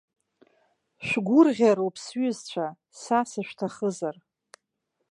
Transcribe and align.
Шәгәырӷьароуп, 1.05 1.95
сҩызцәа, 2.03 2.65
са 3.01 3.19
сышәҭахызар. 3.29 4.15